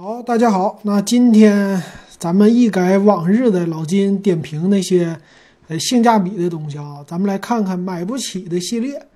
[0.00, 1.82] 好，大家好，那今天
[2.18, 5.18] 咱们一改往日的老金点评那些
[5.66, 9.08] 呃性价比的东西啊，咱们来看看买不起的系列。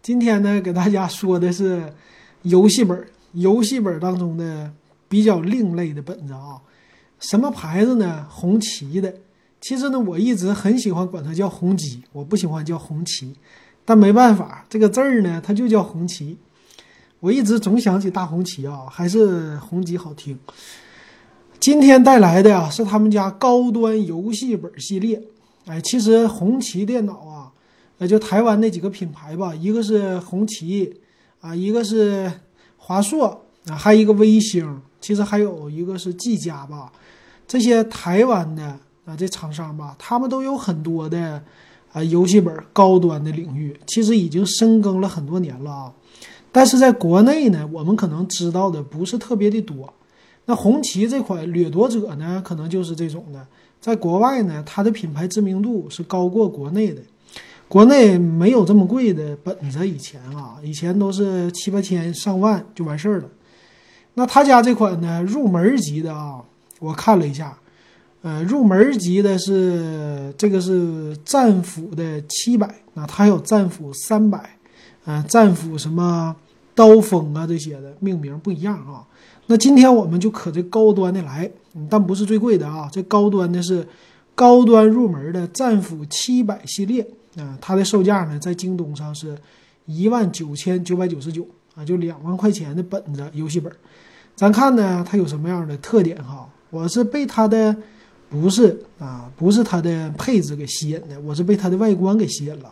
[0.00, 1.92] 今天呢，给大家说的是
[2.40, 4.72] 游戏本，游戏本当中的
[5.10, 6.56] 比较另类的本子啊。
[7.18, 8.26] 什么牌子呢？
[8.30, 9.12] 红旗的。
[9.60, 13.34] 其实呢，我一直很喜欢管它叫红旗，我不喜欢叫红旗。
[13.84, 16.38] 但没办法，这个字儿呢，它就叫红旗。
[17.20, 20.38] 我一直总想起大红旗啊，还是红旗好听。
[21.60, 25.22] 今天带来的呀，是他们家高端游戏本系列。
[25.66, 27.52] 哎，其实红旗电脑啊，
[27.98, 30.98] 呃，就台湾那几个品牌吧，一个是红旗
[31.42, 32.32] 啊，一个是
[32.78, 36.90] 华硕啊，还有一个微星，其实还有一个是技嘉吧。
[37.46, 38.64] 这些台湾的
[39.04, 41.42] 啊，这厂商吧，他们都有很多的
[41.92, 45.92] 啊游戏本高端的领域，其实已经深耕了很多年了啊。
[46.52, 49.92] 但是在国内呢，我们可能知道的不是特别的多。
[50.46, 53.46] 那红旗这款掠夺者呢，可能就是这种的。
[53.80, 57.00] 在国外呢，它的品牌知名度是高过国内的。
[57.68, 63.28] 国内没有这么贵的本子，以前啊，以前都是七八千、上万就完事儿了。
[64.14, 66.42] 那他家这款呢，入门级的啊，
[66.80, 67.56] 我看了一下，
[68.22, 74.56] 呃，入门级的是这个是战斧的七百，那它有战斧三百。
[75.06, 76.34] 嗯，战斧什么
[76.74, 79.06] 刀锋啊这些的命名不一样啊。
[79.46, 81.50] 那今天我们就可这高端的来，
[81.88, 82.88] 但不是最贵的啊。
[82.92, 83.86] 这高端的是
[84.34, 89.36] 高端入门的战斧七百系列啊，它的售价呢在京东上是
[89.86, 93.72] 一万九千九百九十九啊，就两万块钱的本子游戏本。
[94.36, 96.48] 咱看呢，它有什么样的特点哈？
[96.70, 97.74] 我是被它的
[98.28, 102.70] 不是啊，不是它的配置给吸引的，我是被它的外观给吸引了。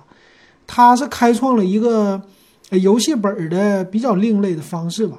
[0.68, 2.22] 它是开创了一个
[2.70, 5.16] 游戏本的比较另类的方式吧。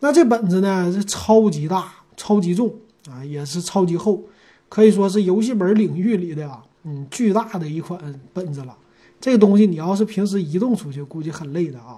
[0.00, 2.72] 那这本子呢是超级大、超级重
[3.10, 4.22] 啊，也是超级厚，
[4.68, 7.98] 可以说是游戏本领域里的啊，嗯，巨大的一款
[8.34, 8.76] 本子了。
[9.18, 11.96] 这个东西你要是平时移动出去，估计很累的啊。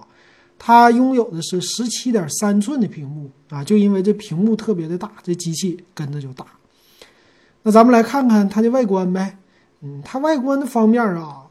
[0.57, 6.45] 它拥有的是十七点三寸的屏幕啊，就因为这屏幕特别的大，这机器跟着就大。
[7.63, 9.37] 那咱们来看看它的外观呗。
[9.81, 11.42] 嗯，它外观的方面啊。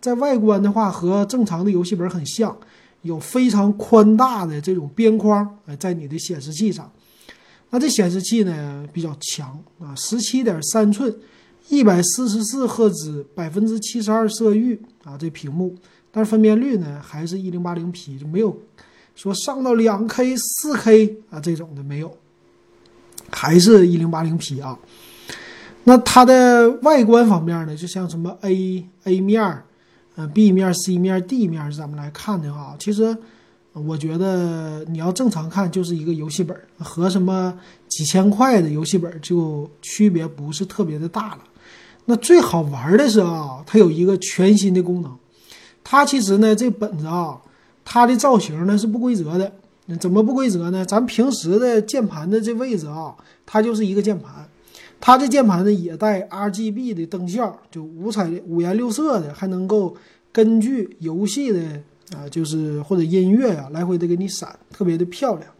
[0.00, 2.56] 在外观的话，和正常的游戏本很像，
[3.02, 6.90] 有非常宽大的这种边框，哎，在你的显示器上。
[7.70, 11.14] 那这显示器呢比较强啊，十七点三寸，
[11.68, 15.76] 一百四十四赫兹，百分之七十二色域啊，这屏幕，
[16.10, 18.58] 但是分辨率呢还是一零八零 P，就没有
[19.14, 22.16] 说上到两 K、四 K 啊这种的没有，
[23.30, 24.78] 还是一零八零 P 啊。
[25.84, 29.62] 那它的外观方面呢，就像什么 A A 面。
[30.16, 33.16] 呃，B 面、C 面、D 面是，咱们来看的话，其实
[33.72, 37.56] 我觉得你要正常看，就是一个游戏本，和什么
[37.88, 41.38] 几千块的游戏本就区别不是特别的大了。
[42.06, 45.16] 那最好玩的是啊，它有一个全新的功能。
[45.84, 47.40] 它其实呢，这本子啊，
[47.84, 49.52] 它的造型呢是不规则的。
[49.98, 50.84] 怎么不规则呢？
[50.84, 53.12] 咱平时的键盘的这位置啊，
[53.44, 54.48] 它就是一个键盘。
[55.00, 59.96] 它这键盘呢也带 RGB 的灯效，就五彩五颜六色的，还能够
[60.30, 61.60] 根据游戏的
[62.14, 65.50] 啊，就是或者音乐呀来回的给你闪，特别的漂亮。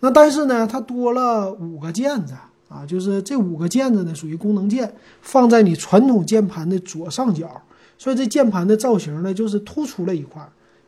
[0.00, 2.34] 那但是呢，它多了五个键子
[2.68, 4.90] 啊，就是这五个键子呢属于功能键，
[5.20, 7.62] 放在你传统键盘的左上角，
[7.98, 10.42] 所以这键盘的造型呢就是突出了一块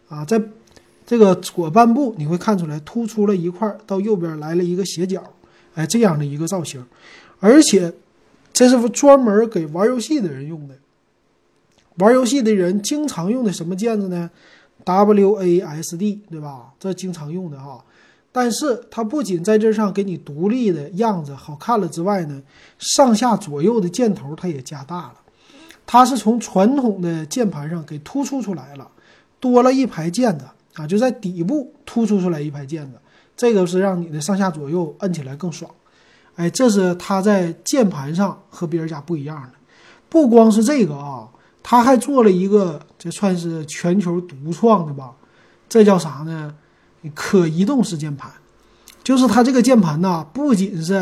[0.09, 0.41] 啊，在
[1.05, 5.23] 这个左半部你会看出来突出了一块，到右边来了一个斜角，
[5.75, 6.83] 哎，这样的一个造型。
[7.41, 7.93] 而且，
[8.53, 10.75] 这是专门给玩游戏的人用的。
[11.99, 14.31] 玩游戏的人经常用的什么键子呢
[14.85, 16.73] ？W A S D，对吧？
[16.79, 17.85] 这经常用的哈。
[18.31, 22.43] 但是它不仅在这上给你独立的样子好看了之外呢，
[22.79, 25.15] 上下左右的箭头它也加大了。
[25.87, 28.89] 它是从传统的键盘上给突出出来了，
[29.41, 30.45] 多了一排键子
[30.75, 32.99] 啊，就在底部突出出来一排键子，
[33.37, 35.69] 这个是让你的上下左右摁起来更爽。
[36.39, 39.51] 哎，这是它在键盘上和别人家不一样的。
[40.09, 41.29] 不光是这个啊，
[41.65, 45.11] 它还做了一个，这算是全球独创的吧？
[45.69, 46.55] 这叫啥呢？
[47.13, 48.31] 可移动式键盘，
[49.03, 50.95] 就是它这个键盘呐，不仅是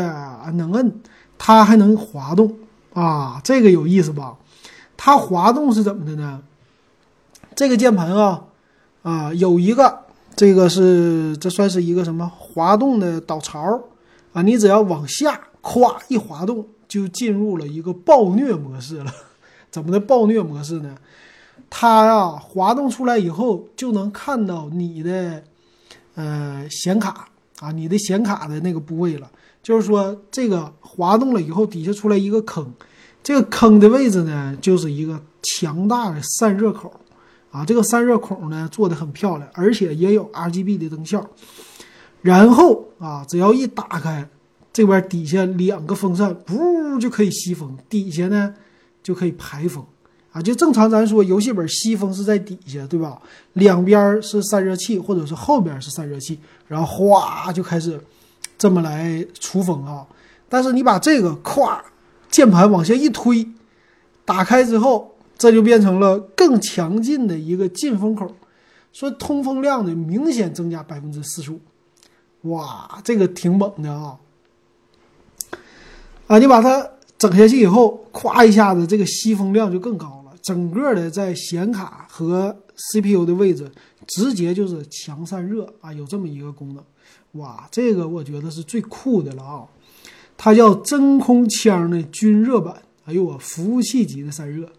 [0.53, 0.99] 能摁，
[1.37, 2.55] 它还能滑动
[2.93, 3.39] 啊！
[3.43, 4.37] 这个有意思吧？
[4.97, 6.41] 它滑动是怎么的呢？
[7.55, 8.43] 这个键盘啊，
[9.03, 9.99] 啊，有一个，
[10.35, 13.79] 这个是这算是一个什么滑动的导槽。
[14.37, 19.11] 啊，你只要往下咵一滑动，就进入了一个暴虐模式了。
[19.71, 20.95] 怎么的暴虐模式呢？
[21.71, 25.41] 它呀，滑动出来以后，就能看到你的
[26.13, 27.29] 呃显卡
[27.61, 29.27] 啊，你的显卡的那个部位了。
[29.63, 32.71] 就是说，这个滑动了以后，底下出来一个坑，
[33.23, 36.93] 这个坑的位置呢，就是一个强大的散热口，
[37.49, 41.27] 啊，这个散热孔呢做的很漂亮，而且也有 RGB 的灯效。
[42.27, 44.27] 然后啊，只要一打开，
[44.73, 48.53] 这边底下两个风扇，呜就可以吸风，底下呢
[49.01, 49.81] 就可以排风。
[50.33, 53.17] 啊，就正常咱说游戏本吸风是在底下，对吧？
[53.53, 56.37] 两边是散热器，或者是后边是散热器，
[56.67, 57.97] 然后哗就开始
[58.57, 60.05] 这么来出风啊。
[60.49, 61.79] 但是你把这个咵
[62.29, 63.47] 键盘往下一推，
[64.25, 68.29] 打开之后，这就变成了更强劲的一个进风口，
[68.91, 71.61] 说通风量呢明显增加百分之四十五。
[72.49, 74.17] 哇，这个挺猛的啊！
[76.27, 80.33] 啊，你把它整下去以后，咵一下子这个吸风量就更高了。
[80.41, 83.69] 整个的在显卡和 CPU 的位置，
[84.05, 86.83] 直接就是强散热啊，有这么一个功能，
[87.41, 89.65] 哇，这个我觉得是最酷的了啊！
[90.37, 94.69] 它叫真空腔的均热板，哎呦我服务器级的散热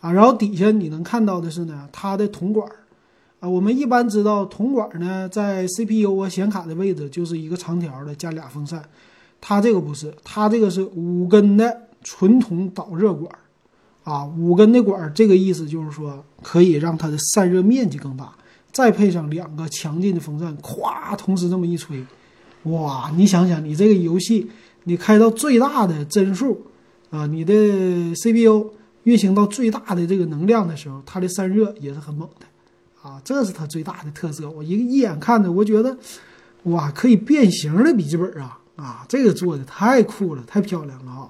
[0.00, 0.12] 啊！
[0.12, 2.70] 然后底下你能看到的是呢，它的铜管
[3.40, 8.82] 啊，我们一般知道铜管呢，在 CPU 啊显卡的位置就是一个长条的加俩风扇，
[9.40, 13.30] 它这个不是，它这个是五根的纯铜导热管。
[14.02, 18.32] 啊，五根的管，这个意思就是说可以让它的散热面积更大，
[18.72, 22.02] 再配上两个强劲的风扇，咵，同时这么一吹，
[22.64, 23.12] 哇！
[23.14, 24.50] 你想想，你这个游戏
[24.84, 26.62] 你开到最大的帧数
[27.10, 27.52] 啊，你的
[28.14, 28.70] CPU
[29.04, 32.46] 运行到最大的这个能量的时候，它的散热也是很猛的
[33.02, 34.50] 啊，这是它最大的特色。
[34.50, 35.96] 我一一眼看着，我觉得
[36.64, 41.28] 哇，可以变形的笔记本啊啊，这个做的太酷了，太漂亮了啊！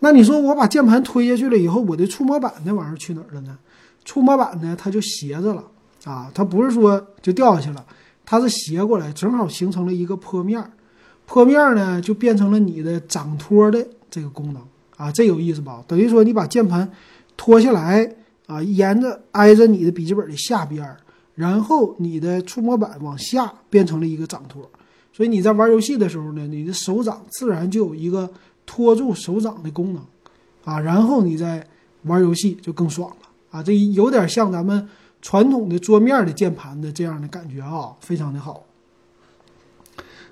[0.00, 3.58] 那你说我把键盘推下去了以后，我的触摸板那玩意儿去哪儿了呢？
[4.04, 5.64] 触摸板呢，它就斜着了
[6.04, 7.84] 啊，它不是说就掉下去了，
[8.24, 10.70] 它是斜过来，正好形成了一个坡面儿，
[11.26, 14.62] 坡面儿呢就变成了你的掌托的这个功能
[14.96, 15.82] 啊，这有意思吧？
[15.86, 16.90] 等于说你把键盘
[17.36, 18.15] 拖下来
[18.46, 20.96] 啊，沿着挨着你的笔记本的下边，
[21.34, 24.70] 然后你的触摸板往下变成了一个掌托，
[25.12, 28.30] 所以你在玩游戏的时候呢，你的手掌自然就有一个。
[28.68, 30.02] 托住手掌的功能，
[30.64, 31.64] 啊，然后你再
[32.02, 33.16] 玩游戏就更爽了
[33.52, 33.62] 啊！
[33.62, 34.88] 这有点像咱们
[35.22, 38.64] 传统的桌面的键盘的这样的感觉啊，非常的好。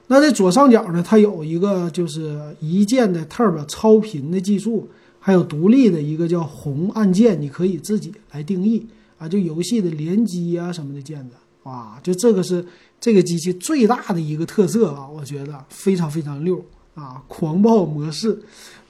[0.08, 4.88] 那在左上角呢，它有一个就是一键的 Tab 超频的技术，
[5.26, 8.86] 还有独立的一个叫红按键，你可以自己来定义
[9.16, 12.62] 啊，就游戏的联机啊什么的键子，哇，就这个是
[13.00, 16.62] 这个机器最大的一个特色啊，我觉得非常非常溜。
[16.94, 18.38] 啊，狂暴模式，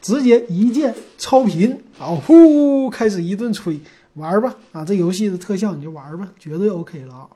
[0.03, 3.81] 直接一键超频，然后呼开始一顿吹，
[4.15, 4.57] 玩吧！
[4.73, 7.29] 啊，这游戏的特效你就玩吧，绝对 OK 了啊。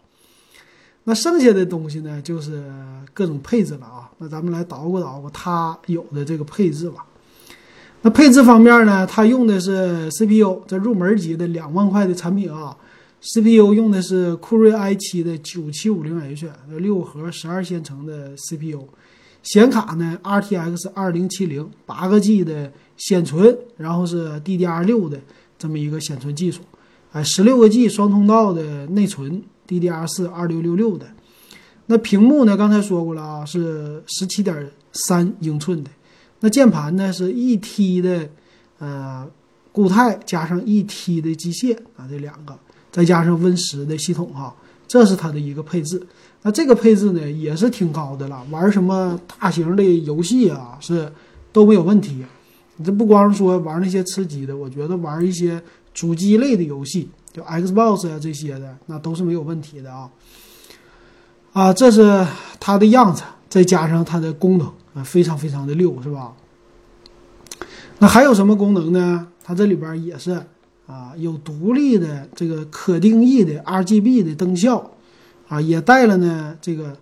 [1.04, 2.70] 那剩下的东西呢，就是
[3.14, 4.10] 各种配置了啊。
[4.18, 7.06] 那咱们来捣鼓捣鼓它有的这个配置吧。
[8.02, 12.76] 那配置方面呢，它用的是 CPU，这入门级的两万块的产品啊
[13.20, 16.48] ，CPU 用的是酷睿 i7 的 9750H，
[16.78, 18.86] 六核十二线程的 CPU。
[19.42, 25.18] 显卡呢，RTX 二零七零，八个 G 的显存，然后是 DDR 六的
[25.58, 26.60] 这么一个显存技术，
[27.12, 31.06] 哎，十六个 G 双通道的内存，DDR 四二六六六的。
[31.86, 35.90] 那屏幕呢，刚才说过了啊，是十七点三英寸的。
[36.40, 38.28] 那键盘呢，是一 T 的，
[38.78, 39.26] 呃，
[39.72, 42.56] 固态加上一 T 的机械啊，这两个，
[42.92, 44.54] 再加上 Win 十的系统哈，
[44.86, 46.00] 这是它的一个配置。
[46.42, 51.12] 那这个配置呢也是挺高的了，玩什么大型的游戏啊是
[51.52, 52.24] 都没有问题。
[52.76, 55.60] 你这不光是说玩那些吃鸡的，我觉得玩一些
[55.92, 60.08] 主机类的游戏，就 Xbox 啊这些的，那都是没有问题的啊。
[61.52, 62.24] 啊，这是
[62.60, 64.72] 它的样子，再加上它的功能
[65.04, 66.34] 非常非常的溜，是吧？
[67.98, 69.28] 那还有什么功能呢？
[69.42, 70.42] 它这里边也是
[70.86, 74.92] 啊，有独立的这个可定义的 RGB 的灯效。
[75.48, 76.94] 啊，也带了呢，这个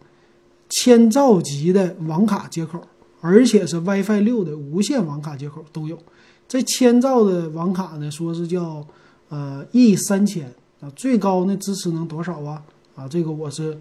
[0.69, 2.81] 千兆级的网卡接口，
[3.21, 5.99] 而且是 WiFi 六的无线网卡接口都有。
[6.47, 8.87] 这千兆的网卡呢，说是叫
[9.31, 10.47] 呃 E 三千
[10.81, 12.63] 啊，最高呢支持能多少啊？
[12.95, 13.77] 啊，这个我是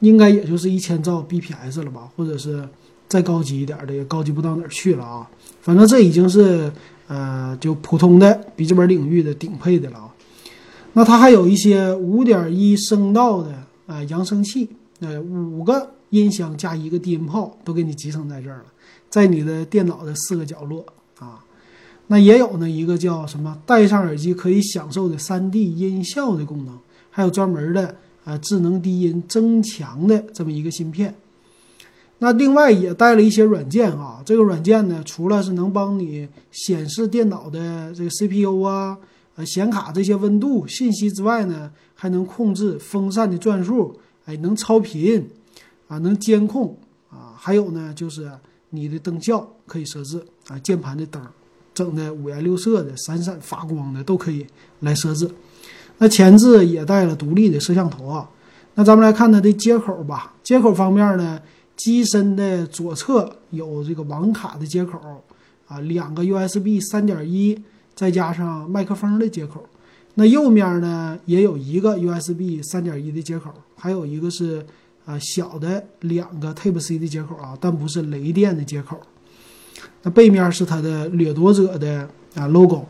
[0.00, 2.68] 应该也就是一千兆 bps 了吧，或者是
[3.08, 5.30] 再高级一点的，也高级不到哪儿去了啊。
[5.60, 6.72] 反正这已经是
[7.06, 10.14] 呃就普通的笔记本领域的顶配的了啊。
[10.92, 13.64] 那它还有一些五点一声道的。
[13.86, 14.66] 啊，扬声器，
[15.00, 18.64] 呃，五个音箱加一个低音炮都给你集成在这儿了，
[19.10, 20.86] 在你的电脑的四个角落
[21.18, 21.44] 啊。
[22.06, 26.78] 那也有呢，一个叫什么戴上耳机可以享受的三 D 音效的功能，
[27.10, 27.94] 还有专门的
[28.24, 31.14] 啊智能低音增强的这么一个芯片。
[32.24, 38.96] 那另外也带了一些软件啊，这个软件呢，除了是能帮你显示电脑的这个 CPU 啊、
[39.36, 45.28] 呃显卡这些温度信息之外呢，还能控制风扇的转速，哎，能超频
[45.86, 46.74] 啊，能监控
[47.10, 48.30] 啊，还有呢就是
[48.70, 51.20] 你的灯效可以设置啊，键盘的灯
[51.74, 54.46] 整的五颜六色的、闪闪发光的都可以
[54.80, 55.30] 来设置。
[55.98, 58.30] 那前置也带了独立的摄像头啊。
[58.76, 61.38] 那咱们来看它的接口吧，接口方面呢。
[61.76, 64.98] 机身的左侧有这个网卡的接口，
[65.66, 67.60] 啊，两个 USB 三点一，
[67.94, 69.66] 再加上麦克风的接口。
[70.14, 74.64] 那右面呢也有一个 USB 三点一的接口，还有一个是
[75.04, 79.00] 啊小的两个 Type C 的接口啊，但不是雷电的接口。
[80.02, 82.86] 那背面是它的掠夺者的啊 logo，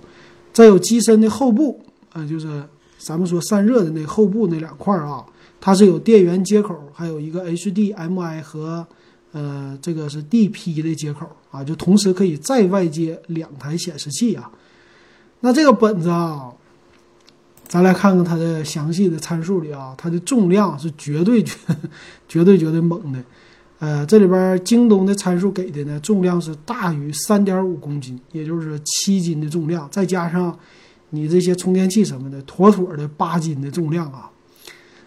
[0.53, 1.81] 再有机身的后部
[2.13, 2.63] 啊，就是
[2.99, 5.25] 咱们说散热的那后部那两块啊。
[5.65, 8.87] 它是有电源接口，还有一个 HDMI 和
[9.33, 14.51] 呃这个是 DP 的接口啊，就同时可以再外接两台显示器啊。
[15.41, 16.53] 那这个本子啊，
[17.67, 21.57] 咱来看看它的详细的参数里啊，它的重量是绝对绝
[22.29, 23.19] 绝对绝对猛的。
[23.79, 30.59] 呃，这里边京东的参数给的呢，重量是大于三点五公斤，也就是七斤的重量，再加上
[31.09, 34.31] 你这些充电器什么的，妥妥的八斤的重量啊。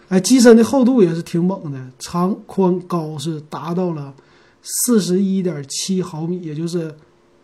[0.08, 4.14] 哎，机身的厚度也是挺猛的，长、宽、高是达到了
[4.62, 6.94] 四十一点七毫米，也就是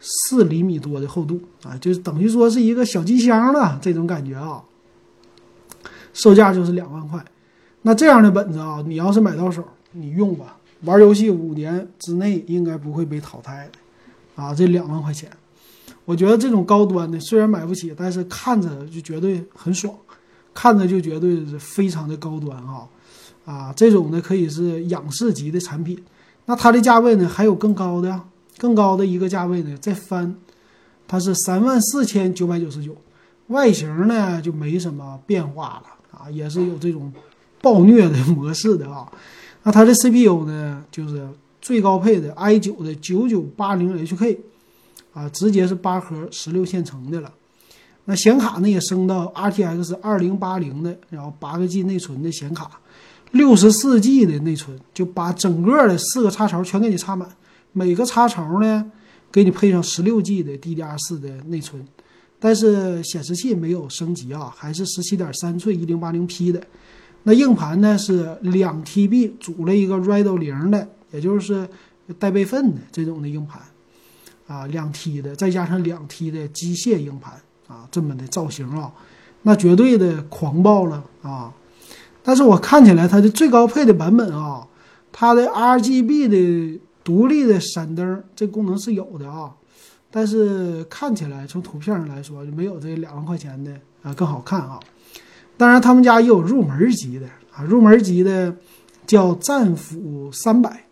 [0.00, 4.62] 四厘米多的厚度啊，就是等于说是一个小机箱了，这种感觉啊。
[6.14, 7.22] 售价就是两万块，
[7.82, 14.54] 那这样的本子啊，你要是买到手，你用吧，玩游戏五年之内应该不会被淘汰的啊。
[14.54, 15.28] 这两万块钱，
[16.06, 19.94] 我觉得这种高端的虽然买不起，但是看着就绝对很爽。
[20.54, 22.86] 看着就绝对是非常的高端啊，
[23.44, 26.00] 啊，这种呢可以是仰视级的产品。
[26.46, 28.20] 那它的价位呢还有更高的，
[28.58, 30.34] 更高的一个价位呢再翻，
[31.08, 32.96] 它是三万四千九百九十九。
[33.48, 37.12] 外形呢就没什么变化了啊，也是有这种
[37.60, 39.10] 暴虐的模式的啊。
[39.64, 41.28] 那它的 CPU 呢就是
[41.60, 44.38] 最高配的 i 九的九九八零 HK
[45.12, 47.32] 啊，直接是八核十六线程的了。
[48.06, 52.70] 那显卡呢也升到 RTX 二零八零的，然后八个 G 内存的显卡，
[53.30, 57.28] 六十四 G 的内存，就把整个的四个插槽全给你插满，
[57.72, 58.90] 每个插槽呢
[59.32, 61.82] 给你配上十六 G 的 DDR 四的内存，
[62.38, 66.62] 但是显示器没有升级啊，还是十七点三寸一零八零 P 的。
[67.22, 71.66] 那硬盘呢是两 TB 组了一个 Radeon 零的，也就是
[72.18, 73.62] 带备份的这种的硬盘
[74.46, 77.32] 啊，两 T 的，再加上两 T 的机械硬盘。
[77.66, 78.92] 啊，这么的造型啊，
[79.42, 81.52] 那绝对的狂暴了啊！
[82.22, 84.66] 但是我看起来它的最高配的版本啊，
[85.12, 89.52] 它的 RGB 的独立的闪灯这功能是有的啊，
[90.10, 94.80] 但是看起来从图片上来说就没有这两万块钱的啊更好看啊。
[95.56, 98.54] 当然，他们家也有入门级的啊，入门级的
[99.06, 100.84] 叫战斧三百，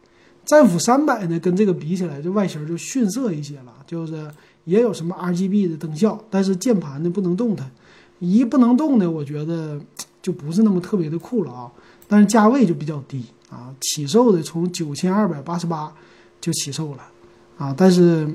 [0.44, 4.30] 战斧三百呢跟这个比起来，这外形就逊色一些了，就是。
[4.64, 7.68] 也有什么 RGB 的灯效，但是键盘呢不能动它，
[8.20, 9.80] 一不能动呢，我觉得
[10.20, 11.70] 就不是那么特别的酷了啊。
[12.06, 15.92] 但是价位就比较低啊，起售的从九千二百八十八
[16.40, 17.02] 就起售了
[17.56, 18.28] 啊，但是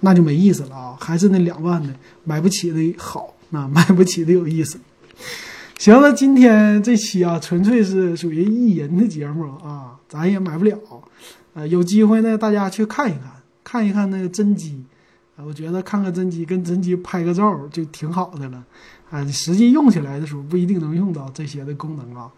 [0.00, 1.88] 那就没意思了啊，还是那两万的
[2.24, 4.78] 买不起的好啊，买不起的有意思。
[5.78, 10.78] 行了，今天这期啊，纯粹是属于意淫的节目啊，咱也买不了，
[11.54, 13.32] 呃，有机会呢，大家去看一看，
[13.64, 14.84] 看一看那个真机。
[15.36, 18.64] 我觉得看看真机跟真机拍个照就挺好的了，
[19.10, 22.30] 啊，实际用起来的时候不一定能用到这些的功能啊，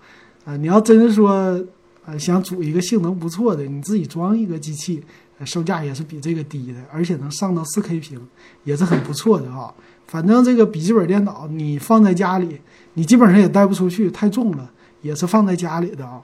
[0.45, 1.63] 啊，你要真是说
[2.07, 5.03] 啊想组一个性能不错的，你自己装一个机器，
[5.45, 8.21] 售价也是比这个低的，而且能上到 4K 屏，
[8.63, 9.75] 也是很不错的啊。
[10.07, 12.61] 反正这个笔记本电脑你放在家里，
[12.95, 14.71] 你基本上也带不出去，太重了，
[15.03, 16.23] 也是放在家里的啊。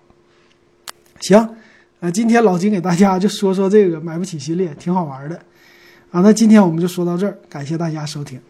[1.21, 1.57] 行，
[1.99, 5.39] 呃，今天老金给大家就说说这个买不起系列，挺好玩的。
[6.11, 8.40] 啊，那今天我们就说到这儿，感谢大家收听。